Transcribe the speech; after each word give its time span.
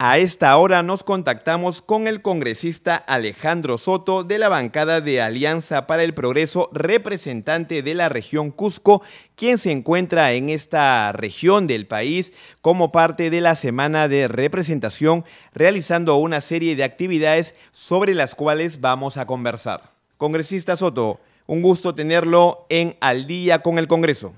A 0.00 0.18
esta 0.18 0.56
hora 0.56 0.84
nos 0.84 1.02
contactamos 1.02 1.82
con 1.82 2.06
el 2.06 2.22
congresista 2.22 2.94
Alejandro 2.94 3.78
Soto 3.78 4.22
de 4.22 4.38
la 4.38 4.48
bancada 4.48 5.00
de 5.00 5.20
Alianza 5.20 5.88
para 5.88 6.04
el 6.04 6.14
Progreso, 6.14 6.70
representante 6.72 7.82
de 7.82 7.94
la 7.94 8.08
región 8.08 8.52
Cusco, 8.52 9.02
quien 9.34 9.58
se 9.58 9.72
encuentra 9.72 10.34
en 10.34 10.50
esta 10.50 11.10
región 11.10 11.66
del 11.66 11.88
país 11.88 12.32
como 12.62 12.92
parte 12.92 13.28
de 13.28 13.40
la 13.40 13.56
semana 13.56 14.06
de 14.06 14.28
representación, 14.28 15.24
realizando 15.52 16.14
una 16.14 16.42
serie 16.42 16.76
de 16.76 16.84
actividades 16.84 17.56
sobre 17.72 18.14
las 18.14 18.36
cuales 18.36 18.80
vamos 18.80 19.16
a 19.16 19.26
conversar. 19.26 19.80
Congresista 20.16 20.76
Soto, 20.76 21.18
un 21.48 21.60
gusto 21.60 21.96
tenerlo 21.96 22.66
en 22.68 22.94
Al 23.00 23.26
día 23.26 23.62
con 23.62 23.78
el 23.78 23.88
Congreso. 23.88 24.32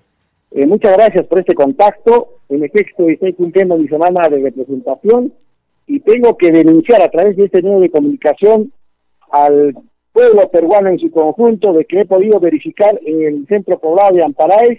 Eh, 0.52 0.66
muchas 0.66 0.96
gracias 0.96 1.26
por 1.26 1.38
este 1.38 1.52
contacto. 1.52 2.38
En 2.48 2.64
efecto, 2.64 3.06
estoy 3.10 3.34
cumpliendo 3.34 3.76
mi 3.76 3.88
semana 3.88 4.26
de 4.30 4.38
representación 4.38 5.34
y 5.90 5.98
tengo 5.98 6.36
que 6.36 6.52
denunciar 6.52 7.02
a 7.02 7.08
través 7.08 7.36
de 7.36 7.46
este 7.46 7.62
medio 7.62 7.80
de 7.80 7.90
comunicación 7.90 8.72
al 9.32 9.74
pueblo 10.12 10.48
peruano 10.48 10.88
en 10.88 11.00
su 11.00 11.10
conjunto 11.10 11.72
de 11.72 11.84
que 11.84 12.02
he 12.02 12.06
podido 12.06 12.38
verificar 12.38 12.96
en 13.04 13.22
el 13.22 13.46
centro 13.48 13.76
poblado 13.80 14.14
de 14.14 14.22
Amparaes, 14.22 14.78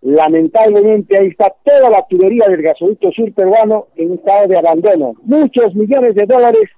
lamentablemente 0.00 1.16
ahí 1.16 1.28
está 1.28 1.54
toda 1.64 1.90
la 1.90 2.04
tubería 2.08 2.48
del 2.48 2.60
gasoducto 2.60 3.12
sur 3.12 3.32
peruano 3.32 3.86
en 3.94 4.14
estado 4.14 4.48
de 4.48 4.58
abandono. 4.58 5.14
Muchos 5.22 5.76
millones 5.76 6.16
de 6.16 6.26
dólares 6.26 6.68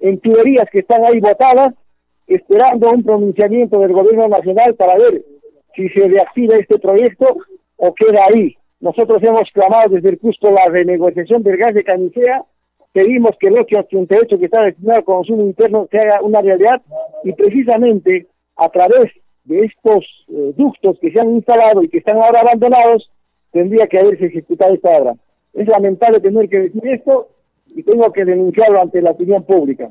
en 0.00 0.20
tuberías 0.20 0.68
que 0.70 0.80
están 0.80 1.02
ahí 1.06 1.18
botadas, 1.18 1.72
esperando 2.26 2.90
un 2.90 3.02
pronunciamiento 3.02 3.78
del 3.78 3.94
gobierno 3.94 4.28
nacional 4.28 4.74
para 4.74 4.98
ver 4.98 5.24
si 5.74 5.88
se 5.88 6.06
reactiva 6.06 6.56
este 6.56 6.78
proyecto 6.78 7.38
o 7.76 7.94
queda 7.94 8.26
ahí. 8.26 8.56
Nosotros 8.80 9.22
hemos 9.22 9.50
clamado 9.52 9.88
desde 9.88 10.10
el 10.10 10.18
Cusco 10.18 10.50
la 10.50 10.66
renegociación 10.66 11.42
del 11.42 11.56
gas 11.56 11.72
de 11.72 11.82
Canicea 11.82 12.44
pedimos 12.96 13.36
que 13.38 13.48
el 13.48 13.58
888 13.58 14.38
que 14.38 14.46
está 14.46 14.62
destinado 14.62 15.00
al 15.00 15.04
consumo 15.04 15.42
interno 15.42 15.86
se 15.90 15.98
haga 15.98 16.22
una 16.22 16.40
realidad 16.40 16.80
y 17.24 17.32
precisamente 17.34 18.26
a 18.56 18.70
través 18.70 19.12
de 19.44 19.66
estos 19.66 20.06
eh, 20.28 20.54
ductos 20.56 20.98
que 20.98 21.10
se 21.10 21.20
han 21.20 21.34
instalado 21.34 21.82
y 21.82 21.90
que 21.90 21.98
están 21.98 22.16
ahora 22.16 22.40
abandonados, 22.40 23.10
tendría 23.52 23.86
que 23.86 23.98
haberse 23.98 24.24
ejecutado 24.24 24.72
esta 24.72 24.88
obra. 24.96 25.14
Es 25.52 25.68
lamentable 25.68 26.20
tener 26.20 26.48
que 26.48 26.58
decir 26.58 26.88
esto 26.88 27.28
y 27.66 27.82
tengo 27.82 28.10
que 28.14 28.24
denunciarlo 28.24 28.80
ante 28.80 29.02
la 29.02 29.10
opinión 29.10 29.44
pública. 29.44 29.90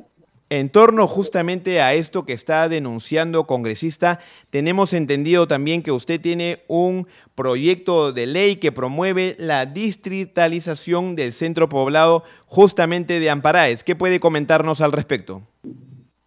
En 0.52 0.70
torno 0.70 1.08
justamente 1.08 1.82
a 1.82 1.96
esto 1.96 2.24
que 2.24 2.34
está 2.34 2.70
denunciando 2.70 3.46
congresista, 3.46 4.20
tenemos 4.52 4.94
entendido 4.94 5.48
también 5.48 5.82
que 5.82 5.92
usted 5.92 6.22
tiene 6.22 6.60
un 6.68 7.08
proyecto 7.34 8.14
de 8.14 8.28
ley 8.28 8.58
que 8.58 8.72
promueve 8.72 9.36
la 9.40 9.66
distritalización 9.66 11.16
del 11.16 11.32
centro 11.32 11.68
poblado 11.68 12.22
justamente 12.46 13.20
de 13.20 13.32
Amparaes. 13.32 13.84
¿Qué 13.84 13.96
puede 13.96 14.20
comentarnos 14.20 14.82
al 14.82 14.92
respecto? 14.92 15.42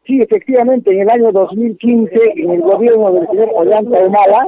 Sí, 0.05 0.21
efectivamente, 0.21 0.91
en 0.91 1.03
el 1.03 1.11
año 1.11 1.31
2015, 1.31 2.11
en 2.39 2.51
el 2.51 2.61
gobierno 2.63 3.13
del 3.13 3.29
señor 3.29 3.51
Ollanta 3.55 4.01
Humala, 4.01 4.47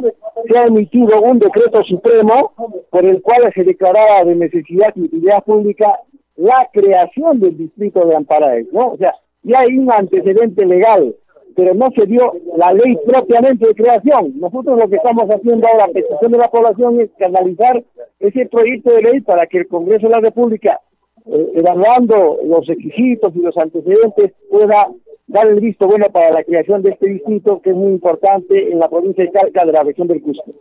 se 0.48 0.58
ha 0.58 0.64
emitido 0.64 1.20
un 1.22 1.38
decreto 1.38 1.84
supremo 1.84 2.54
por 2.90 3.04
el 3.04 3.22
cual 3.22 3.52
se 3.54 3.62
declaraba 3.62 4.24
de 4.24 4.34
necesidad 4.34 4.92
y 4.96 5.02
utilidad 5.02 5.44
pública 5.44 5.96
la 6.34 6.68
creación 6.72 7.38
del 7.38 7.56
distrito 7.56 8.04
de 8.04 8.16
Amparaes, 8.16 8.66
¿no? 8.72 8.88
O 8.88 8.96
sea, 8.96 9.14
ya 9.42 9.60
hay 9.60 9.78
un 9.78 9.90
antecedente 9.90 10.64
legal, 10.66 11.14
pero 11.56 11.74
no 11.74 11.90
se 11.90 12.06
dio 12.06 12.32
la 12.56 12.72
ley 12.72 12.96
propiamente 13.06 13.66
de 13.66 13.74
creación. 13.74 14.38
Nosotros 14.38 14.78
lo 14.78 14.88
que 14.88 14.96
estamos 14.96 15.28
haciendo 15.28 15.66
ahora, 15.66 15.88
la 15.88 15.92
petición 15.92 16.32
de 16.32 16.38
la 16.38 16.50
población, 16.50 17.00
es 17.00 17.10
canalizar 17.18 17.82
ese 18.18 18.46
proyecto 18.46 18.90
de 18.92 19.02
ley 19.02 19.20
para 19.20 19.46
que 19.46 19.58
el 19.58 19.68
Congreso 19.68 20.06
de 20.06 20.12
la 20.12 20.20
República, 20.20 20.80
eh, 21.26 21.52
evaluando 21.54 22.38
los 22.44 22.66
requisitos 22.66 23.34
y 23.34 23.40
los 23.40 23.56
antecedentes, 23.56 24.32
pueda 24.48 24.88
dar 25.26 25.46
el 25.46 25.60
visto 25.60 25.86
bueno 25.86 26.06
para 26.10 26.32
la 26.32 26.42
creación 26.42 26.82
de 26.82 26.90
este 26.90 27.08
distrito 27.08 27.60
que 27.62 27.70
es 27.70 27.76
muy 27.76 27.92
importante 27.92 28.72
en 28.72 28.78
la 28.78 28.88
provincia 28.88 29.24
de 29.24 29.30
Calca 29.30 29.64
de 29.64 29.72
la 29.72 29.84
región 29.84 30.08
del 30.08 30.20
Cusco. 30.22 30.52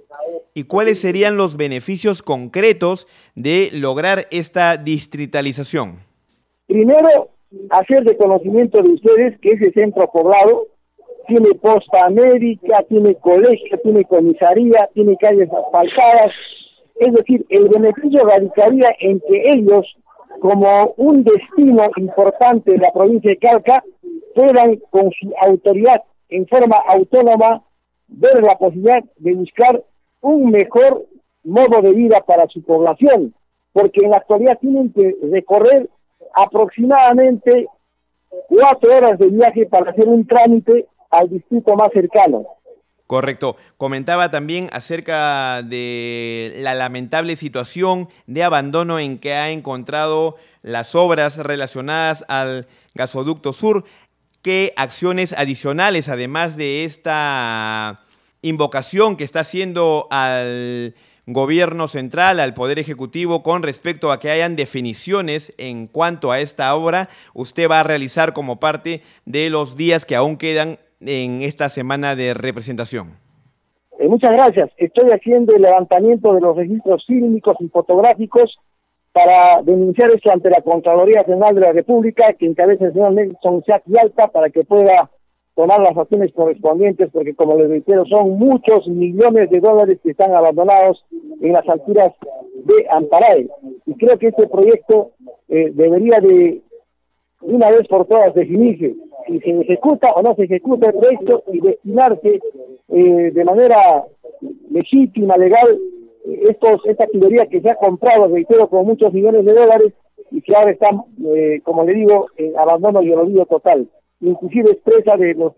¿Y 0.54 0.64
cuáles 0.64 1.00
serían 1.00 1.38
los 1.38 1.58
beneficios 1.58 2.22
concretos 2.22 3.08
de 3.36 3.70
lograr 3.74 4.28
esta 4.32 4.78
distritalización? 4.78 6.00
Primero, 6.68 7.30
hacer 7.70 8.04
de 8.04 8.18
conocimiento 8.18 8.82
de 8.82 8.90
ustedes 8.90 9.40
que 9.40 9.52
ese 9.52 9.72
centro 9.72 10.10
poblado 10.12 10.68
tiene 11.28 11.54
posta 11.56 12.06
américa, 12.06 12.84
tiene 12.90 13.16
colegio, 13.16 13.78
tiene 13.84 14.04
comisaría, 14.06 14.90
tiene 14.94 15.16
calles 15.18 15.50
asfaltadas. 15.52 16.32
Es 16.96 17.14
decir, 17.14 17.46
el 17.50 17.70
beneficio 17.70 18.26
radicaría 18.26 18.90
en 19.00 19.20
que 19.22 19.54
ellos, 19.54 19.86
como 20.42 20.94
un 20.98 21.24
destino 21.24 21.90
importante 21.98 22.72
de 22.72 22.78
la 22.80 22.92
provincia 22.92 23.30
de 23.30 23.38
Calca, 23.38 23.84
puedan 24.36 24.78
con 24.90 25.12
su 25.12 25.32
autoridad 25.42 26.04
en 26.30 26.48
forma 26.48 26.78
autónoma 26.88 27.64
ver 28.08 28.42
la 28.42 28.58
posibilidad 28.58 29.04
de 29.18 29.34
buscar 29.34 29.84
un 30.22 30.52
mejor 30.52 31.06
modo 31.44 31.82
de 31.82 31.92
vida 31.92 32.22
para 32.26 32.48
su 32.48 32.64
población, 32.64 33.34
porque 33.72 34.02
en 34.04 34.12
la 34.12 34.18
actualidad 34.18 34.58
tienen 34.60 34.92
que 34.94 35.16
recorrer 35.32 35.90
aproximadamente 36.36 37.68
cuatro 38.48 38.96
horas 38.96 39.20
de 39.20 39.28
viaje 39.28 39.66
para 39.66 39.92
hacer 39.92 40.08
un 40.08 40.26
trámite 40.26 40.88
al 41.10 41.30
distrito 41.30 41.76
más 41.76 41.92
cercano. 41.92 42.46
Correcto. 43.08 43.56
Comentaba 43.78 44.30
también 44.30 44.70
acerca 44.72 45.64
de 45.64 46.54
la 46.58 46.76
lamentable 46.76 47.36
situación 47.36 48.08
de 48.28 48.44
abandono 48.44 49.00
en 49.00 49.18
que 49.18 49.34
ha 49.34 49.50
encontrado 49.50 50.36
las 50.62 50.94
obras 50.94 51.38
relacionadas 51.38 52.24
al 52.28 52.68
gasoducto 52.94 53.52
sur. 53.52 53.84
¿Qué 54.44 54.74
acciones 54.78 55.34
adicionales, 55.34 56.08
además 56.08 56.56
de 56.56 56.84
esta 56.84 58.00
invocación 58.44 59.18
que 59.18 59.24
está 59.24 59.40
haciendo 59.40 60.08
al 60.12 60.94
gobierno 61.34 61.88
central, 61.88 62.40
al 62.40 62.54
Poder 62.54 62.80
Ejecutivo, 62.80 63.44
con 63.44 63.64
respecto 63.64 64.12
a 64.12 64.20
que 64.20 64.30
hayan 64.30 64.56
definiciones 64.56 65.54
en 65.58 65.88
cuanto 65.88 66.32
a 66.32 66.40
esta 66.40 66.76
obra, 66.76 67.08
usted 67.34 67.70
va 67.70 67.80
a 67.80 67.84
realizar 67.84 68.34
como 68.34 68.60
parte 68.60 69.02
de 69.26 69.50
los 69.50 69.78
días 69.78 70.06
que 70.06 70.16
aún 70.16 70.38
quedan 70.38 70.78
en 71.02 71.42
esta 71.42 71.70
semana 71.70 72.16
de 72.16 72.34
representación? 72.34 73.18
Eh, 74.00 74.08
muchas 74.08 74.32
gracias. 74.32 74.72
Estoy 74.78 75.12
haciendo 75.12 75.56
el 75.56 75.62
levantamiento 75.62 76.34
de 76.34 76.42
los 76.42 76.56
registros 76.56 77.06
fílmicos 77.06 77.58
y 77.60 77.68
fotográficos 77.68 78.58
para 79.12 79.62
denunciar 79.64 80.12
esto 80.12 80.32
ante 80.32 80.50
la 80.50 80.62
Contraloría 80.62 81.24
General 81.24 81.56
de 81.56 81.62
la 81.62 81.72
República, 81.72 82.34
que 82.34 82.46
encabeza 82.46 82.86
el 82.86 82.94
señor 82.94 83.14
Nelson 83.14 83.64
y 83.88 83.98
Alta, 83.98 84.28
para 84.28 84.50
que 84.50 84.64
pueda 84.64 85.10
tomar 85.60 85.82
las 85.82 85.98
acciones 85.98 86.32
correspondientes, 86.32 87.10
porque 87.12 87.36
como 87.36 87.58
les 87.58 87.68
reitero, 87.68 88.06
son 88.06 88.40
muchos 88.40 88.88
millones 88.88 89.50
de 89.50 89.60
dólares 89.60 90.00
que 90.02 90.12
están 90.12 90.34
abandonados 90.34 91.04
en 91.42 91.52
las 91.52 91.68
alturas 91.68 92.14
de 92.64 92.88
Amparae. 92.90 93.50
Y 93.86 93.94
creo 93.96 94.18
que 94.18 94.28
este 94.28 94.48
proyecto 94.48 95.12
eh, 95.50 95.70
debería 95.74 96.22
de 96.22 96.62
una 97.42 97.72
vez 97.72 97.90
por 97.90 98.06
todas 98.06 98.34
definirse 98.36 98.96
si 99.28 99.40
se 99.42 99.60
ejecuta 99.60 100.14
o 100.14 100.22
no 100.22 100.34
se 100.36 100.44
ejecuta 100.44 100.88
el 100.88 100.94
proyecto 100.94 101.44
y 101.52 101.60
destinarse 101.60 102.40
eh, 102.88 103.32
de 103.34 103.44
manera 103.44 104.06
legítima, 104.72 105.36
legal, 105.36 105.78
estos 106.24 106.86
esta 106.86 107.06
tubería 107.08 107.48
que 107.48 107.60
se 107.60 107.70
ha 107.70 107.76
comprado, 107.76 108.30
reitero, 108.30 108.70
con 108.70 108.86
muchos 108.86 109.12
millones 109.12 109.44
de 109.44 109.54
dólares 109.54 109.92
y 110.32 110.42
que 110.42 110.56
ahora 110.56 110.72
está, 110.72 110.88
eh, 111.36 111.60
como 111.66 111.84
le 111.84 111.96
digo, 111.96 112.28
en 112.38 112.58
abandono 112.58 113.04
y 113.04 113.12
olvido 113.12 113.46
total 113.46 113.90
inclusive 114.22 114.72
expresa 114.72 115.18
de 115.18 115.34
los 115.34 115.54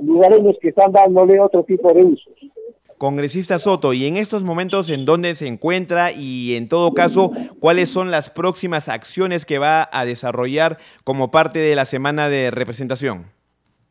lugareños 0.00 0.56
que 0.60 0.68
están 0.68 0.92
dándole 0.92 1.40
otro 1.40 1.64
tipo 1.64 1.92
de 1.92 2.04
usos. 2.04 2.34
Congresista 2.98 3.58
Soto, 3.58 3.92
y 3.92 4.06
en 4.06 4.16
estos 4.16 4.42
momentos, 4.42 4.90
¿en 4.90 5.04
dónde 5.04 5.34
se 5.34 5.46
encuentra 5.46 6.10
y 6.10 6.56
en 6.56 6.68
todo 6.68 6.92
caso, 6.94 7.30
cuáles 7.60 7.90
son 7.90 8.10
las 8.10 8.30
próximas 8.30 8.88
acciones 8.88 9.46
que 9.46 9.58
va 9.58 9.88
a 9.92 10.04
desarrollar 10.04 10.78
como 11.04 11.30
parte 11.30 11.60
de 11.60 11.76
la 11.76 11.84
semana 11.84 12.28
de 12.28 12.50
representación? 12.50 13.26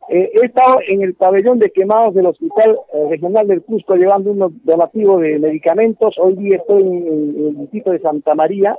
Eh, 0.10 0.32
he 0.34 0.46
estado 0.46 0.80
en 0.88 1.02
el 1.02 1.14
pabellón 1.16 1.60
de 1.60 1.70
quemados 1.72 2.16
del 2.16 2.28
Hospital 2.28 2.78
eh, 2.94 3.08
Regional 3.10 3.48
del 3.48 3.62
Cusco 3.62 3.96
llevando 3.96 4.32
un 4.32 4.62
donativo 4.64 5.20
de 5.20 5.38
medicamentos. 5.38 6.16
Hoy 6.18 6.36
día 6.36 6.58
estoy 6.58 6.82
en, 6.82 7.08
en 7.08 7.46
el 7.48 7.58
distrito 7.58 7.92
de 7.92 8.00
Santa 8.00 8.34
María, 8.34 8.78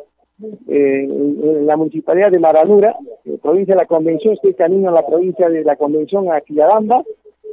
eh, 0.69 1.05
en 1.05 1.67
la 1.67 1.77
municipalidad 1.77 2.31
de 2.31 2.39
Maranura, 2.39 2.97
eh, 3.25 3.39
provincia 3.43 3.75
de 3.75 3.81
la 3.81 3.87
Convención, 3.87 4.35
estoy 4.35 4.55
camino 4.55 4.89
a 4.89 4.93
la 4.93 5.07
provincia 5.07 5.49
de 5.49 5.65
la 5.65 5.77
Convención 5.77 6.31
a 6.31 6.41
Quilladamba, 6.41 7.03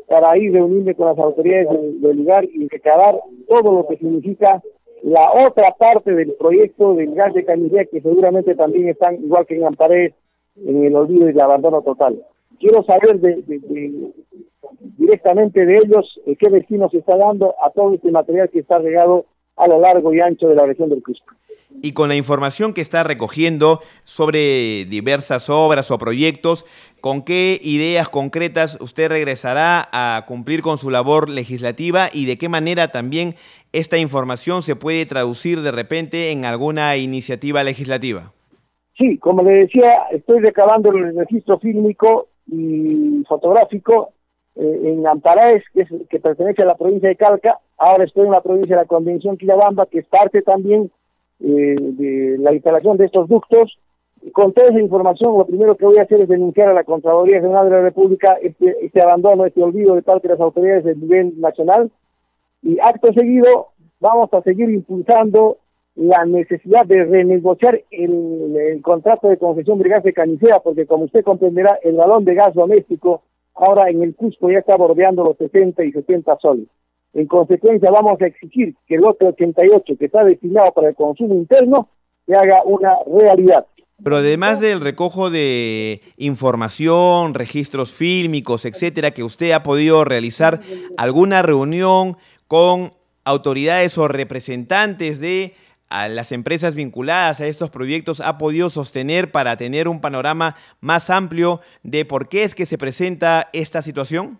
para 0.08 0.38
ir 0.38 0.54
reunirme 0.54 0.94
con 0.94 1.08
las 1.08 1.18
autoridades 1.18 1.68
del, 1.70 2.18
lugar 2.18 2.46
y 2.46 2.68
recabar 2.68 3.16
todo 3.48 3.72
lo 3.72 3.88
que 3.88 3.98
significa 3.98 4.62
la 5.02 5.32
otra 5.48 5.74
parte 5.78 6.14
del 6.14 6.34
proyecto 6.34 6.94
del 6.94 7.14
gas 7.16 7.34
de 7.34 7.44
Canillea, 7.44 7.86
que 7.86 8.02
seguramente 8.02 8.56
también 8.56 8.90
están, 8.90 9.16
igual 9.16 9.46
que 9.46 9.56
en 9.56 9.66
Amparé, 9.66 10.14
en 10.64 10.84
el 10.84 10.96
olvido 10.96 11.28
y 11.28 11.32
el 11.32 11.42
abandono 11.42 11.82
total. 11.82 12.22
Quiero 12.60 12.84
saber 12.84 13.20
de, 13.20 13.44
directamente 14.98 15.66
de 15.66 15.78
ellos 15.78 16.20
eh, 16.26 16.36
qué 16.38 16.50
destino 16.50 16.90
se 16.90 17.00
está 17.00 17.18
dando 17.18 17.56
a 17.62 17.72
todo 17.72 17.94
este 17.94 18.12
material 18.12 18.50
que 18.50 18.60
está 18.60 18.78
regado 18.78 19.26
a 19.58 19.68
lo 19.68 19.80
largo 19.80 20.14
y 20.14 20.20
ancho 20.20 20.48
de 20.48 20.56
la 20.56 20.66
región 20.66 20.90
del 20.90 21.04
Cusco. 21.04 21.34
Y 21.82 21.92
con 21.92 22.10
la 22.10 22.16
información 22.16 22.74
que 22.74 22.82
está 22.82 23.04
recogiendo 23.04 23.82
sobre 24.06 24.86
diversas 24.86 25.50
obras 25.50 25.92
o 25.92 25.98
proyectos, 25.98 26.66
¿con 27.02 27.24
qué 27.24 27.60
ideas 27.62 28.08
concretas 28.10 28.78
usted 28.82 29.10
regresará 29.10 29.88
a 29.92 30.24
cumplir 30.26 30.62
con 30.62 30.78
su 30.78 30.90
labor 30.90 31.30
legislativa 31.30 32.08
y 32.14 32.26
de 32.26 32.38
qué 32.38 32.50
manera 32.50 32.90
también 32.90 33.36
esta 33.74 33.98
información 33.98 34.62
se 34.62 34.76
puede 34.76 35.06
traducir 35.06 35.62
de 35.62 35.72
repente 35.72 36.32
en 36.32 36.46
alguna 36.46 36.96
iniciativa 36.98 37.64
legislativa? 37.64 38.32
Sí, 38.98 39.18
como 39.18 39.44
le 39.44 39.52
decía, 39.52 39.92
estoy 40.12 40.40
recabando 40.40 40.90
el 40.92 41.16
registro 41.16 41.60
fílmico 41.60 42.30
y 42.48 43.24
fotográfico 43.28 44.14
eh, 44.56 44.82
en 44.84 45.06
Amparaes, 45.06 45.64
que, 45.74 45.82
es, 45.82 45.90
que 46.10 46.20
pertenece 46.20 46.62
a 46.62 46.66
la 46.66 46.76
provincia 46.76 47.10
de 47.10 47.16
Calca. 47.16 47.60
Ahora 47.78 48.06
estoy 48.06 48.26
en 48.26 48.32
la 48.32 48.42
provincia 48.42 48.76
de 48.76 48.82
la 48.82 48.88
Convención 48.88 49.38
Quillabamba, 49.38 49.86
que 49.86 50.00
es 50.00 50.08
parte 50.08 50.42
también 50.42 50.92
eh, 51.40 51.76
de 51.78 52.38
la 52.40 52.54
instalación 52.54 52.98
de 52.98 53.06
estos 53.06 53.28
ductos. 53.28 53.78
Con 54.32 54.54
toda 54.54 54.70
esa 54.70 54.80
información, 54.80 55.38
lo 55.38 55.46
primero 55.46 55.76
que 55.76 55.86
voy 55.86 55.98
a 55.98 56.04
hacer 56.04 56.22
es 56.22 56.30
denunciar 56.30 56.70
a 56.70 56.74
la 56.74 56.84
Contraloría 56.84 57.42
General 57.42 57.66
de 57.70 57.76
la 57.76 57.82
República 57.82 58.38
este, 58.42 58.76
este 58.84 59.02
abandono, 59.02 59.46
este 59.46 59.62
olvido 59.62 59.96
de 59.96 60.02
parte 60.02 60.28
de 60.28 60.34
las 60.34 60.42
autoridades 60.42 60.84
del 60.84 61.00
nivel 61.00 61.40
nacional. 61.40 61.92
Y 62.64 62.80
acto 62.80 63.14
seguido, 63.14 63.68
vamos 64.00 64.34
a 64.34 64.42
seguir 64.42 64.70
impulsando 64.70 65.58
la 65.96 66.26
necesidad 66.26 66.86
de 66.86 67.06
renegociar 67.06 67.82
el, 67.92 68.80
contrato 68.82 69.30
de 69.30 69.38
concesión 69.38 69.80
de 69.80 69.90
gas 69.90 70.04
de 70.04 70.14
canicea, 70.14 70.60
porque 70.60 70.86
como 70.86 71.06
usted 71.06 71.24
comprenderá, 71.24 71.80
el 71.84 71.96
balón 71.96 72.26
de 72.26 72.36
gas 72.36 72.54
doméstico 72.54 73.22
ahora 73.56 73.90
en 73.90 74.04
el 74.04 74.16
Cusco 74.16 74.52
ya 74.52 74.60
está 74.60 74.76
bordeando 74.76 75.24
los 75.24 75.38
60 75.38 75.84
y 75.84 75.92
70 75.92 76.38
soles. 76.42 76.68
En 77.14 77.28
consecuencia, 77.28 77.90
vamos 77.90 78.22
a 78.22 78.28
exigir 78.28 78.76
que 78.88 78.96
el 78.96 79.02
lote 79.02 79.26
88, 79.26 79.94
que 79.98 80.06
está 80.06 80.24
destinado 80.24 80.74
para 80.74 80.90
el 80.90 80.96
consumo 80.96 81.34
interno, 81.34 81.90
se 82.26 82.36
haga 82.36 82.62
una 82.66 82.94
realidad. 83.08 83.66
Pero 84.04 84.18
además 84.18 84.60
del 84.60 84.82
recojo 84.82 85.30
de 85.30 86.02
información, 86.18 87.34
registros 87.34 87.94
fílmicos, 87.94 88.66
etcétera, 88.66 89.12
que 89.12 89.24
usted 89.24 89.52
ha 89.52 89.64
podido 89.64 90.04
realizar 90.04 90.60
alguna 90.98 91.42
reunión 91.42 92.18
con 92.48 92.92
autoridades 93.24 93.98
o 93.98 94.10
representantes 94.10 95.22
de 95.22 95.54
a 95.90 96.08
las 96.08 96.32
empresas 96.32 96.76
vinculadas 96.76 97.42
a 97.42 97.48
estos 97.48 97.70
proyectos 97.70 98.22
ha 98.22 98.38
podido 98.38 98.70
sostener 98.70 99.32
para 99.32 99.58
tener 99.58 99.88
un 99.88 100.02
panorama 100.02 100.56
más 100.82 101.10
amplio 101.10 101.60
de 101.84 102.06
por 102.06 102.28
qué 102.28 102.44
es 102.44 102.56
que 102.56 102.66
se 102.66 102.78
presenta 102.78 103.50
esta 103.54 103.82
situación? 103.82 104.40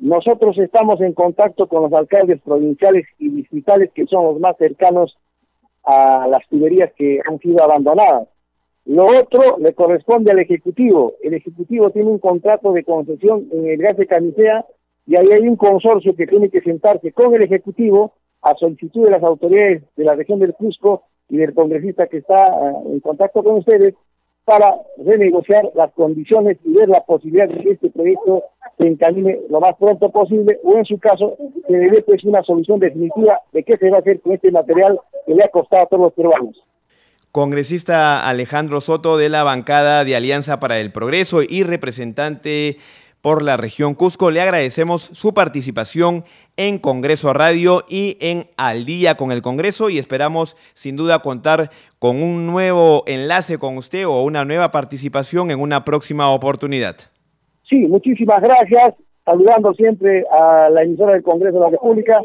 Nosotros 0.00 0.56
estamos 0.58 1.00
en 1.00 1.12
contacto 1.12 1.66
con 1.66 1.82
los 1.82 1.92
alcaldes 1.92 2.40
provinciales 2.40 3.06
y 3.18 3.28
distritales 3.28 3.90
que 3.94 4.06
son 4.06 4.24
los 4.24 4.40
más 4.40 4.56
cercanos 4.56 5.16
a 5.84 6.26
las 6.28 6.46
tuberías 6.48 6.90
que 6.96 7.20
han 7.28 7.38
sido 7.38 7.62
abandonadas. 7.62 8.28
Lo 8.86 9.06
otro 9.06 9.58
le 9.58 9.74
corresponde 9.74 10.30
al 10.30 10.38
Ejecutivo. 10.38 11.14
El 11.22 11.34
Ejecutivo 11.34 11.90
tiene 11.90 12.08
un 12.08 12.18
contrato 12.18 12.72
de 12.72 12.82
concesión 12.82 13.46
en 13.52 13.68
el 13.68 13.78
gas 13.78 13.96
de 13.96 14.06
camisea 14.06 14.64
y 15.06 15.16
ahí 15.16 15.30
hay 15.32 15.46
un 15.46 15.56
consorcio 15.56 16.14
que 16.16 16.26
tiene 16.26 16.48
que 16.48 16.62
sentarse 16.62 17.12
con 17.12 17.34
el 17.34 17.42
Ejecutivo 17.42 18.14
a 18.42 18.54
solicitud 18.54 19.04
de 19.04 19.10
las 19.10 19.22
autoridades 19.22 19.82
de 19.96 20.04
la 20.04 20.14
región 20.14 20.38
del 20.38 20.54
Cusco 20.54 21.02
y 21.28 21.36
del 21.36 21.54
congresista 21.54 22.06
que 22.06 22.18
está 22.18 22.46
ah, 22.46 22.72
en 22.86 23.00
contacto 23.00 23.42
con 23.42 23.56
ustedes 23.56 23.94
para 24.44 24.74
renegociar 25.04 25.70
las 25.74 25.92
condiciones 25.92 26.58
y 26.64 26.72
ver 26.72 26.88
la 26.88 27.02
posibilidad 27.04 27.48
de 27.48 27.62
que 27.62 27.70
este 27.70 27.90
proyecto 27.90 28.42
se 28.78 28.86
encamine 28.86 29.38
lo 29.48 29.60
más 29.60 29.76
pronto 29.76 30.10
posible 30.10 30.58
o 30.64 30.76
en 30.76 30.84
su 30.84 30.98
caso 30.98 31.36
se 31.66 31.76
dé 31.76 32.02
pues 32.02 32.24
una 32.24 32.42
solución 32.42 32.80
definitiva 32.80 33.40
de 33.52 33.62
qué 33.62 33.76
se 33.76 33.90
va 33.90 33.98
a 33.98 34.00
hacer 34.00 34.20
con 34.20 34.32
este 34.32 34.50
material 34.50 34.98
que 35.26 35.34
le 35.34 35.44
ha 35.44 35.48
costado 35.48 35.82
a 35.82 35.86
todos 35.86 36.02
los 36.02 36.12
peruanos. 36.14 36.56
Congresista 37.30 38.28
Alejandro 38.28 38.80
Soto 38.80 39.16
de 39.16 39.28
la 39.28 39.44
bancada 39.44 40.04
de 40.04 40.16
Alianza 40.16 40.58
para 40.58 40.80
el 40.80 40.90
Progreso 40.90 41.42
y 41.48 41.62
representante 41.62 42.78
por 43.22 43.42
la 43.42 43.56
región 43.56 43.94
Cusco. 43.94 44.30
Le 44.30 44.40
agradecemos 44.40 45.02
su 45.02 45.34
participación 45.34 46.24
en 46.56 46.78
Congreso 46.78 47.32
Radio 47.32 47.80
y 47.88 48.16
en 48.20 48.44
Al 48.56 48.84
día 48.84 49.16
con 49.16 49.32
el 49.32 49.42
Congreso 49.42 49.90
y 49.90 49.98
esperamos 49.98 50.56
sin 50.74 50.96
duda 50.96 51.20
contar 51.20 51.70
con 51.98 52.22
un 52.22 52.46
nuevo 52.46 53.04
enlace 53.06 53.58
con 53.58 53.76
usted 53.76 54.06
o 54.06 54.22
una 54.22 54.44
nueva 54.44 54.70
participación 54.70 55.50
en 55.50 55.60
una 55.60 55.84
próxima 55.84 56.30
oportunidad. 56.30 56.96
Sí, 57.68 57.86
muchísimas 57.86 58.42
gracias. 58.42 58.94
Saludando 59.24 59.74
siempre 59.74 60.24
a 60.30 60.70
la 60.70 60.82
emisora 60.82 61.12
del 61.12 61.22
Congreso 61.22 61.58
de 61.58 61.64
la 61.64 61.70
República 61.70 62.20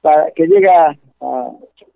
para 0.00 0.30
que 0.32 0.46
llega 0.46 0.96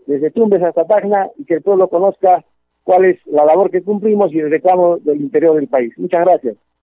desde 0.06 0.30
Tumbes 0.30 0.62
hasta 0.62 0.86
Tacna 0.86 1.28
y 1.38 1.44
que 1.44 1.54
el 1.54 1.62
pueblo 1.62 1.88
conozca 1.88 2.44
cuál 2.82 3.04
es 3.04 3.18
la 3.26 3.44
labor 3.44 3.70
que 3.70 3.82
cumplimos 3.82 4.32
y 4.32 4.40
el 4.40 4.50
reclamo 4.50 4.96
del 4.98 5.20
interior 5.20 5.54
del 5.54 5.68
país. 5.68 5.92
Muchas 5.96 6.24
gracias. 6.24 6.56